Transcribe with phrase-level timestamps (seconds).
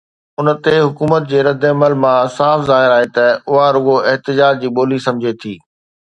[0.41, 4.99] ان تي حڪومت جي ردعمل مان صاف ظاهر آهي ته اها رڳو احتجاج جي ٻولي
[5.05, 5.53] سمجهي ٿي.